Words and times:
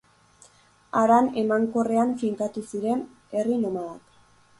Haran 1.01 1.27
emankorrean 1.41 2.13
finkatu 2.21 2.65
ziren 2.73 3.05
herri 3.37 3.59
nomadak. 3.67 4.17